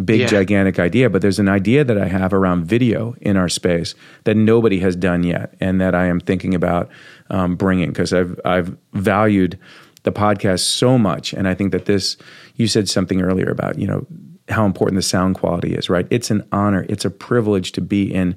[0.06, 0.28] big Yeah.
[0.28, 3.95] gigantic idea, but there's an idea that I have around video in our space
[4.26, 6.89] that nobody has done yet, and that I am thinking about
[7.34, 9.60] um, bringing because I've I've valued
[10.04, 12.15] the podcast so much, and I think that this
[12.56, 14.06] you said something earlier about you know
[14.50, 16.06] how important the sound quality is, right?
[16.10, 18.36] It's an honor, it's a privilege to be in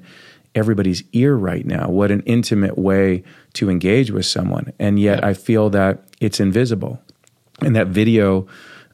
[0.55, 1.89] everybody's ear right now.
[1.89, 6.99] What an intimate way to engage with someone, and yet I feel that it's invisible,
[7.61, 8.47] and that video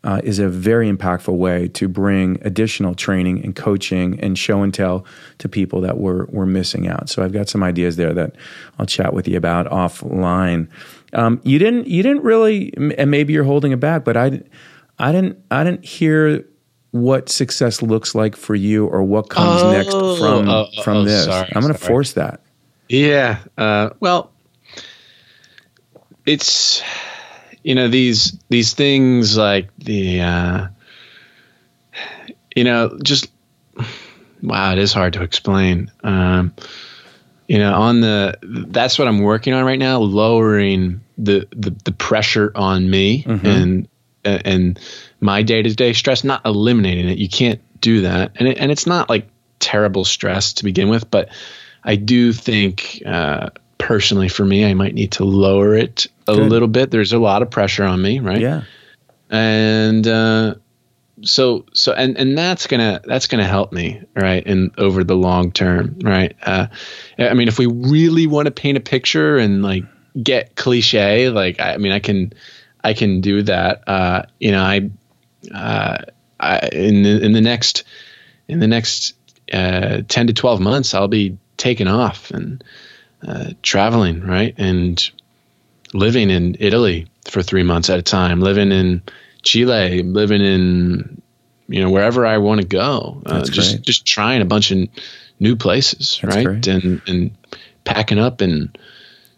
[0.03, 4.73] uh, is a very impactful way to bring additional training and coaching and show and
[4.73, 5.05] tell
[5.37, 7.09] to people that we're, we're missing out.
[7.09, 8.35] So I've got some ideas there that
[8.77, 10.67] I'll chat with you about offline.
[11.13, 14.41] Um, you didn't you didn't really, and maybe you're holding it back, but I,
[14.99, 16.45] I didn't I didn't hear
[16.91, 21.03] what success looks like for you or what comes Oh, next from oh, from oh,
[21.05, 21.25] this.
[21.25, 22.41] sorry, I'm going to force that.
[22.89, 23.39] Yeah.
[23.57, 24.31] Uh, well,
[26.25, 26.81] it's
[27.63, 30.67] you know these these things like the uh,
[32.56, 33.32] you know just
[34.41, 35.91] wow it is hard to explain.
[36.04, 36.54] Um,
[37.47, 41.91] you know on the that's what I'm working on right now, lowering the the, the
[41.91, 43.88] pressure on me and
[44.26, 44.80] and
[45.19, 47.17] my day to day stress, not eliminating it.
[47.17, 49.28] You can't do that, and it, and it's not like
[49.60, 51.30] terrible stress to begin with, but
[51.84, 53.49] I do think uh,
[53.83, 56.49] personally for me, I might need to lower it a Good.
[56.49, 56.89] little bit.
[56.89, 58.39] There's a lot of pressure on me, right?
[58.41, 58.63] Yeah.
[59.29, 60.55] and uh,
[61.21, 65.51] so so and and that's gonna that's gonna help me right and over the long
[65.51, 66.67] term right uh,
[67.17, 69.83] i mean if we really want to paint a picture and like
[70.21, 72.33] get cliche like i, I mean i can
[72.83, 74.89] i can do that uh, you know i
[75.53, 75.97] uh,
[76.39, 77.83] I, in the in the next
[78.47, 79.13] in the next
[79.53, 82.63] uh, 10 to 12 months i'll be taken off and
[83.27, 85.12] uh, traveling right and
[85.93, 89.01] living in Italy for three months at a time, living in
[89.43, 91.21] Chile, living in
[91.67, 94.88] you know wherever I want to go, uh, just just trying a bunch of
[95.39, 96.45] new places, That's right?
[96.45, 96.67] great.
[96.67, 97.31] And and
[97.83, 98.77] packing up and,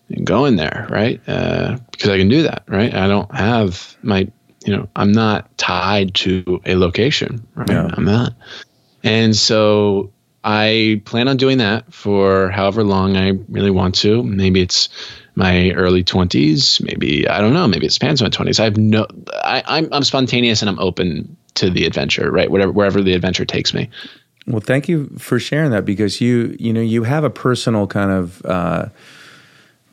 [0.09, 1.21] and going there, right?
[1.27, 2.93] Uh, because I can do that, right?
[2.93, 4.27] I don't have my
[4.65, 7.69] you know I'm not tied to a location, right?
[7.69, 7.89] Yeah.
[7.91, 8.33] I'm not,
[9.03, 10.11] and so
[10.47, 14.21] I plan on doing that for however long I really want to.
[14.21, 14.89] Maybe it's
[15.33, 16.79] my early twenties.
[16.81, 17.67] Maybe I don't know.
[17.67, 18.59] Maybe it spans my twenties.
[18.59, 19.07] I have no.
[19.33, 22.31] I, I'm I'm spontaneous and I'm open to the adventure.
[22.31, 23.89] Right, whatever wherever the adventure takes me.
[24.45, 28.11] Well, thank you for sharing that because you you know you have a personal kind
[28.11, 28.89] of uh,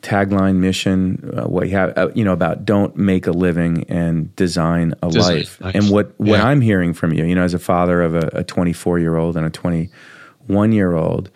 [0.03, 4.35] tagline mission uh, what you have uh, you know about don't make a living and
[4.35, 5.61] design a Design life.
[5.61, 5.75] life.
[5.75, 6.45] And what what Yeah.
[6.45, 9.45] I'm hearing from you, you know, as a father of a 24 year old and
[9.45, 9.49] a
[10.47, 11.29] 21 year old,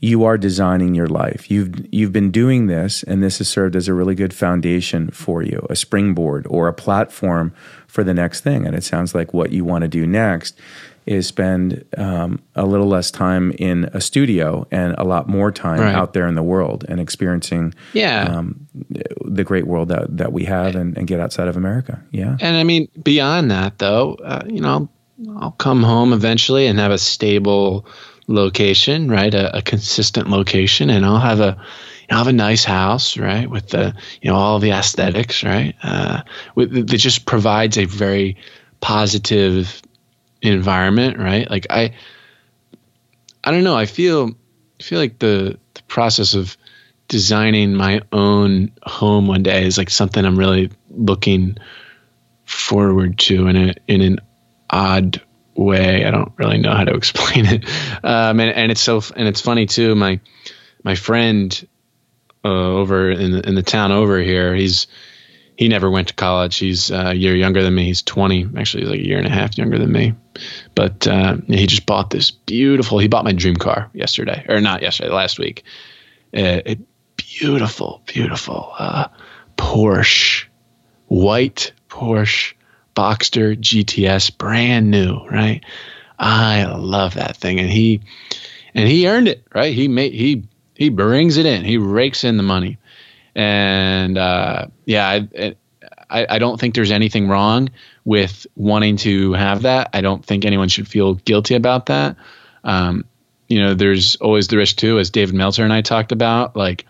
[0.00, 1.50] you are designing your life.
[1.50, 5.42] You've you've been doing this, and this has served as a really good foundation for
[5.42, 7.54] you, a springboard or a platform
[7.86, 8.66] for the next thing.
[8.66, 10.60] And it sounds like what you want to do next
[11.06, 15.80] is spend um, a little less time in a studio and a lot more time
[15.80, 15.94] right.
[15.94, 18.24] out there in the world and experiencing yeah.
[18.24, 18.66] Um,
[19.24, 22.02] the great world that, that we have and, and, get outside of America.
[22.10, 22.36] Yeah.
[22.40, 24.88] And I mean, beyond that, though, uh, you know,
[25.36, 27.86] I'll come home eventually and have a stable
[28.26, 29.32] location, right?
[29.32, 31.56] A, a consistent location, and I'll have a
[32.10, 35.74] I'll have a nice house, right, with the you know all the aesthetics, right?
[35.82, 36.22] Uh,
[36.54, 38.36] with, that just provides a very
[38.80, 39.82] positive
[40.42, 41.48] environment, right?
[41.48, 41.94] Like I,
[43.42, 43.76] I don't know.
[43.76, 44.30] I feel
[44.80, 46.56] I feel like the the process of
[47.08, 51.56] designing my own home one day is like something I'm really looking
[52.44, 54.20] forward to in a in an
[54.70, 55.20] odd
[55.54, 56.04] way.
[56.04, 57.64] I don't really know how to explain it.
[58.02, 59.94] Um, and, and it's so and it's funny too.
[59.94, 60.20] My
[60.82, 61.66] my friend
[62.44, 64.86] uh, over in the, in the town over here, he's
[65.56, 66.56] he never went to college.
[66.56, 67.84] He's uh, a year younger than me.
[67.84, 68.50] He's 20.
[68.56, 70.14] Actually, he's like a year and a half younger than me.
[70.74, 72.98] But uh, he just bought this beautiful.
[72.98, 75.62] He bought my dream car yesterday, or not yesterday, last week.
[76.36, 76.78] Uh, a
[77.16, 79.08] beautiful, beautiful uh,
[79.56, 80.46] Porsche,
[81.06, 82.54] white Porsche
[82.94, 85.64] Boxster GTS, brand new, right?
[86.18, 88.00] I love that thing, and he
[88.74, 89.74] and he earned it, right?
[89.74, 92.78] He made he he brings it in, he rakes in the money,
[93.34, 95.56] and uh, yeah, I,
[96.10, 97.70] I I don't think there's anything wrong
[98.04, 99.90] with wanting to have that.
[99.92, 102.16] I don't think anyone should feel guilty about that.
[102.62, 103.04] Um,
[103.48, 106.86] you know, there's always the risk too, as David Meltzer and I talked about, like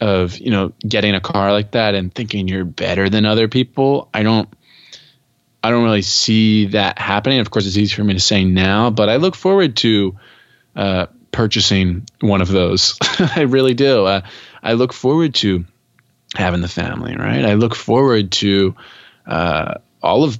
[0.00, 4.08] of you know getting a car like that and thinking you're better than other people
[4.12, 4.48] i don't
[5.62, 7.40] i don't really see that happening.
[7.40, 10.16] Of course it's easy for me to say now but i look forward to
[10.74, 12.98] uh, purchasing one of those.
[13.18, 14.04] I really do.
[14.04, 14.20] Uh,
[14.62, 15.64] i look forward to
[16.34, 17.44] having the family right?
[17.44, 18.74] I look forward to
[19.26, 20.38] uh, all of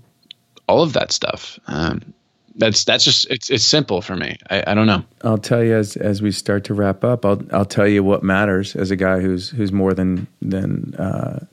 [0.69, 1.59] all of that stuff.
[1.67, 2.15] Um,
[2.57, 4.37] that's that's just it's it's simple for me.
[4.51, 5.05] I, I don't know.
[5.23, 7.25] I'll tell you as as we start to wrap up.
[7.25, 11.45] I'll I'll tell you what matters as a guy who's who's more than than uh,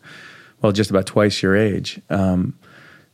[0.62, 2.02] well just about twice your age.
[2.10, 2.58] Um,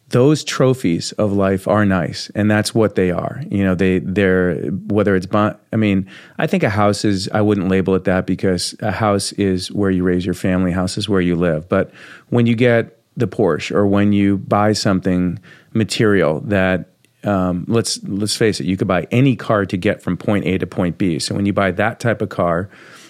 [0.09, 3.43] those trophies of life are nice, and that's what they are.
[3.49, 4.55] You know, they they're
[4.87, 7.29] whether it's I mean, I think a house is.
[7.29, 10.71] I wouldn't label it that because a house is where you raise your family.
[10.71, 11.69] House is where you live.
[11.69, 11.91] But
[12.29, 15.39] when you get the Porsche or when you buy something
[15.73, 16.88] material that
[17.23, 20.57] um, let's let's face it, you could buy any car to get from point A
[20.57, 21.19] to point B.
[21.19, 22.69] So when you buy that type of car,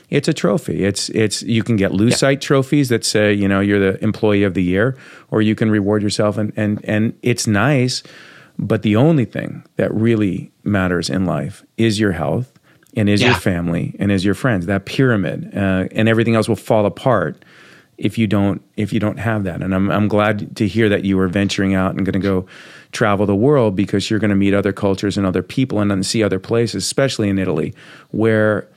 [0.10, 0.84] it's a trophy.
[0.84, 2.40] It's it's you can get Lucite yeah.
[2.40, 4.98] trophies that say you know you're the employee of the year,
[5.30, 8.02] or you can reward yourself, and and and it's nice.
[8.58, 12.52] But the only thing that really matters in life is your health,
[12.96, 13.30] and is yeah.
[13.30, 14.66] your family, and is your friends.
[14.66, 17.44] That pyramid, uh, and everything else will fall apart
[18.00, 19.62] if you don't if you don't have that.
[19.62, 22.48] And I'm I'm glad to hear that you are venturing out and going to go
[22.92, 26.02] travel the world because you're going to meet other cultures and other people and then
[26.02, 27.76] see other places, especially in Italy,
[28.10, 28.68] where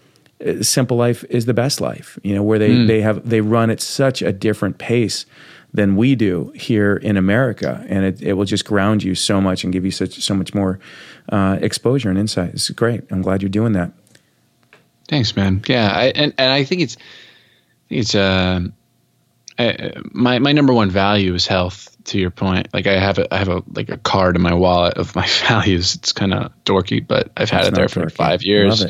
[0.45, 2.19] uh, simple life is the best life.
[2.23, 2.87] You know, where they mm.
[2.89, 5.25] they have they run at such a different pace
[5.73, 9.65] than we do here in America, and it, it will just ground you so much
[9.65, 10.79] and give you such so much more
[11.31, 12.51] uh, exposure and insight.
[12.51, 13.05] It's great.
[13.11, 13.93] I'm glad you're doing that.
[15.09, 15.63] Thanks, man.
[15.69, 16.97] Yeah, I, and and I think it's
[17.89, 18.61] it's uh,
[19.59, 23.33] I, my my number one value is health to your point, like I have a
[23.33, 25.95] I have a like a card in my wallet of my values.
[25.95, 28.13] It's kind of dorky, but I've had it there for dorky.
[28.13, 28.85] five years.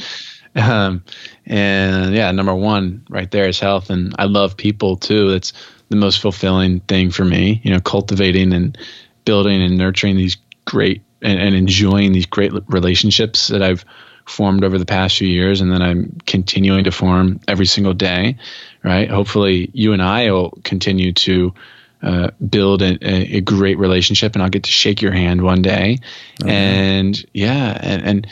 [0.55, 1.05] Um,
[1.47, 5.31] and yeah, number one right there is health, and I love people too.
[5.31, 5.53] That's
[5.89, 7.61] the most fulfilling thing for me.
[7.65, 8.77] You know, cultivating and
[9.25, 13.85] building and nurturing these great and, and enjoying these great relationships that I've
[14.27, 18.37] formed over the past few years, and then I'm continuing to form every single day.
[18.83, 19.09] Right.
[19.09, 21.55] Hopefully, you and I will continue to
[22.03, 22.99] uh, build a,
[23.37, 25.99] a, great relationship and I'll get to shake your hand one day.
[26.43, 26.51] Okay.
[26.51, 28.27] And yeah, and, and,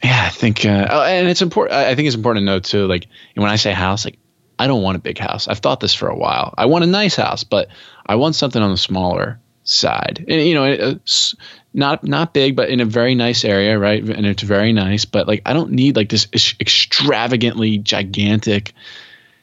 [0.00, 1.76] yeah, I think, uh, oh, and it's important.
[1.76, 4.18] I think it's important to note too, like when I say house, like
[4.56, 5.48] I don't want a big house.
[5.48, 6.54] I've thought this for a while.
[6.56, 7.68] I want a nice house, but
[8.06, 10.24] I want something on the smaller side.
[10.28, 11.34] And you know, it's
[11.72, 14.02] not not big, but in a very nice area, right?
[14.02, 15.04] And it's very nice.
[15.04, 16.28] But like, I don't need like this
[16.60, 18.72] extravagantly gigantic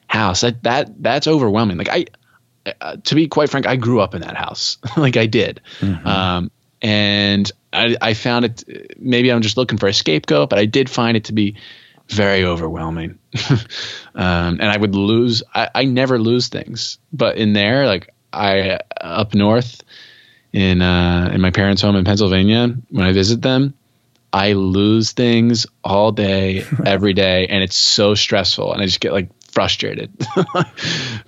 [0.08, 0.42] house.
[0.42, 1.78] That that that's overwhelming.
[1.78, 2.06] Like I
[2.80, 6.08] uh, to be quite frank, I grew up in that house, like I did, mm-hmm.
[6.08, 6.52] um,
[6.82, 9.00] and I, I, found it.
[9.00, 11.56] Maybe I'm just looking for a scapegoat, but I did find it to be
[12.08, 13.18] very overwhelming,
[13.50, 15.42] um, and I would lose.
[15.54, 19.82] I, I, never lose things, but in there, like I up north
[20.54, 23.74] in uh, in my parents' home in Pennsylvania, when I visit them,
[24.34, 29.14] I lose things all day, every day, and it's so stressful, and I just get
[29.14, 30.12] like frustrated.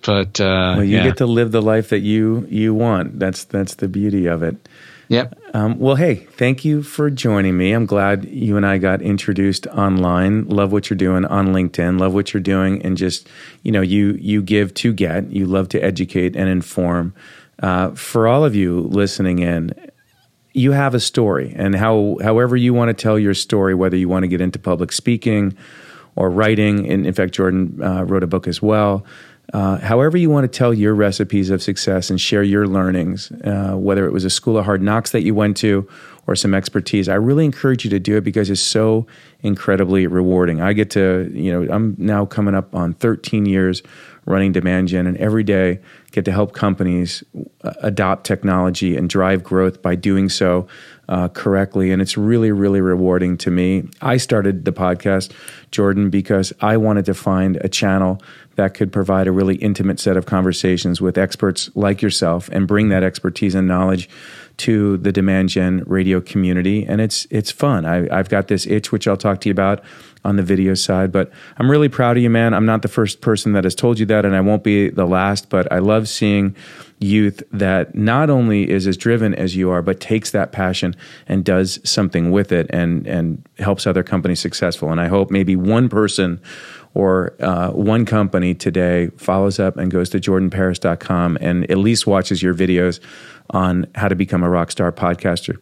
[0.06, 1.04] but uh, well, you yeah.
[1.04, 3.20] get to live the life that you you want.
[3.20, 4.68] That's that's the beauty of it.
[5.10, 5.38] Yep.
[5.54, 7.74] Um, well, hey, thank you for joining me.
[7.74, 10.48] I'm glad you and I got introduced online.
[10.48, 12.00] Love what you're doing on LinkedIn.
[12.00, 13.30] Love what you're doing, and just
[13.64, 15.32] you know, you you give to get.
[15.32, 17.14] You love to educate and inform.
[17.64, 19.74] Uh, for all of you listening in,
[20.52, 24.10] you have a story, and how however you want to tell your story, whether you
[24.10, 25.56] want to get into public speaking
[26.18, 26.88] or writing.
[26.92, 29.06] And in fact, Jordan uh, wrote a book as well.
[29.54, 33.76] Uh, however, you want to tell your recipes of success and share your learnings, uh,
[33.76, 35.88] whether it was a school of hard knocks that you went to
[36.28, 39.06] or some expertise, I really encourage you to do it because it's so
[39.42, 40.62] incredibly rewarding.
[40.62, 43.84] I get to, you know, I'm now coming up on 13 years
[44.26, 45.80] running Demand Gen, and every day
[46.12, 47.24] get to help companies
[47.64, 50.68] uh, adopt technology and drive growth by doing so
[51.10, 51.92] uh, correctly.
[51.92, 53.90] And it's really, really rewarding to me.
[54.02, 55.32] I started the podcast,
[55.72, 58.22] Jordan, because I wanted to find a channel
[58.56, 62.90] that could provide a really intimate set of conversations with experts like yourself and bring
[62.90, 64.10] that expertise and knowledge
[64.58, 68.92] to the demand gen radio community and it's it's fun I, i've got this itch
[68.92, 69.84] which i'll talk to you about
[70.24, 72.54] on the video side but i'm really proud of you man.
[72.54, 75.06] I'm not the first person that has told you that and i won't be the
[75.06, 76.56] last but i love seeing
[77.04, 80.96] youth that not only is as driven as you are but takes that passion
[81.28, 84.92] and does something with it and and helps other companies successful.
[84.92, 86.42] And i hope maybe one person
[86.96, 92.44] or uh, one company today follows up and goes to jordanparis.com and at least watches
[92.44, 93.00] your videos
[93.50, 95.60] on how to become a rock star podcaster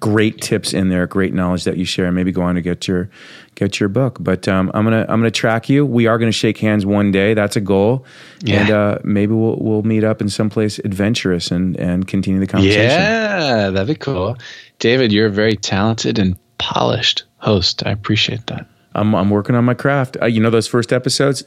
[0.00, 3.08] great tips in there, great knowledge that you share, maybe go on to get your
[3.54, 4.18] get your book.
[4.20, 5.84] But um, I'm gonna I'm gonna track you.
[5.86, 7.34] We are gonna shake hands one day.
[7.34, 8.04] That's a goal,
[8.42, 8.60] Yeah.
[8.60, 12.82] and uh, maybe we'll we'll meet up in someplace adventurous and and continue the conversation.
[12.90, 14.36] Yeah, that'd be cool.
[14.78, 17.84] David, you're a very talented and polished host.
[17.86, 18.66] I appreciate that.
[18.94, 20.16] I'm I'm working on my craft.
[20.20, 21.44] Uh, you know those first episodes.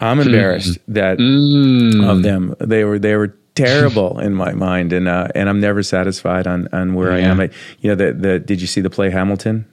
[0.00, 2.04] I'm embarrassed that Mm.
[2.06, 2.54] of them.
[2.60, 6.68] They were they were terrible in my mind, and uh, and I'm never satisfied on
[6.72, 7.40] on where I am.
[7.40, 7.50] I,
[7.80, 9.66] you know, the the did you see the play Hamilton?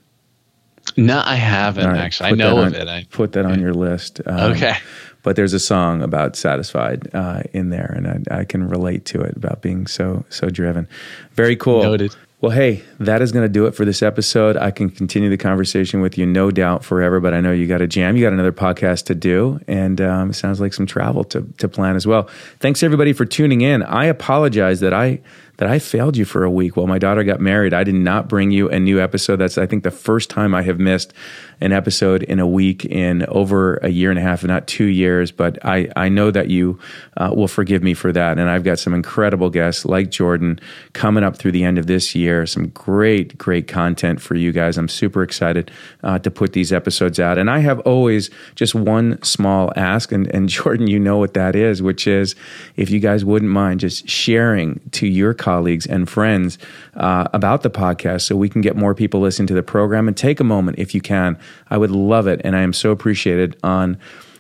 [0.97, 2.29] No, I haven't right, actually.
[2.29, 2.87] I know that of on- it.
[2.87, 4.19] I, put that on your list.
[4.25, 4.75] Um, Okay.
[5.23, 9.21] But there's a song about satisfied uh, in there, and I, I can relate to
[9.21, 10.85] it about being so so driven.
[11.31, 11.81] Very cool.
[11.83, 12.13] Noted.
[12.43, 14.57] Well, hey, that is going to do it for this episode.
[14.57, 17.21] I can continue the conversation with you, no doubt, forever.
[17.21, 18.17] But I know you got a jam.
[18.17, 21.69] You got another podcast to do, and um, it sounds like some travel to to
[21.69, 22.29] plan as well.
[22.59, 23.81] Thanks everybody for tuning in.
[23.81, 25.21] I apologize that I
[25.63, 27.73] that I failed you for a week while my daughter got married.
[27.73, 29.37] I did not bring you a new episode.
[29.37, 31.13] That's I think the first time I have missed
[31.61, 35.31] an episode in a week in over a year and a half, not two years.
[35.31, 36.79] But I I know that you
[37.15, 38.37] uh, will forgive me for that.
[38.37, 40.59] And I've got some incredible guests like Jordan
[40.91, 42.45] coming up through the end of this year.
[42.45, 44.77] Some great great content for you guys.
[44.77, 45.71] I'm super excited
[46.03, 47.37] uh, to put these episodes out.
[47.37, 51.55] And I have always just one small ask, and and Jordan, you know what that
[51.55, 52.35] is, which is
[52.75, 56.57] if you guys wouldn't mind just sharing to your colleagues and friends
[56.95, 60.17] uh, about the podcast so we can get more people listening to the program and
[60.17, 61.37] take a moment if you can.
[61.69, 62.41] I would love it.
[62.43, 63.97] And I am so appreciated on.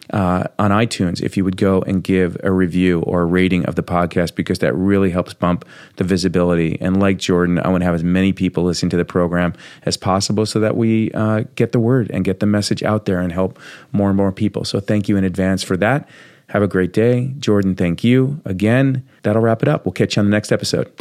[0.09, 3.75] Uh, on iTunes, if you would go and give a review or a rating of
[3.75, 6.77] the podcast, because that really helps bump the visibility.
[6.81, 9.53] And like Jordan, I want to have as many people listening to the program
[9.83, 13.21] as possible so that we uh, get the word and get the message out there
[13.21, 13.57] and help
[13.93, 14.65] more and more people.
[14.65, 16.07] So thank you in advance for that.
[16.49, 17.33] Have a great day.
[17.39, 19.07] Jordan, thank you again.
[19.23, 19.85] That'll wrap it up.
[19.85, 20.91] We'll catch you on the next episode.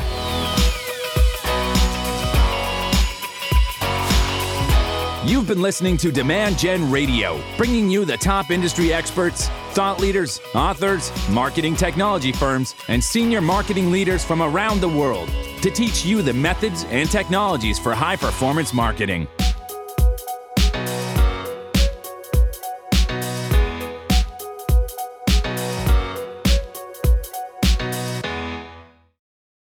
[5.25, 10.41] You've been listening to Demand Gen Radio, bringing you the top industry experts, thought leaders,
[10.53, 15.29] authors, marketing technology firms, and senior marketing leaders from around the world
[15.63, 19.29] to teach you the methods and technologies for high performance marketing.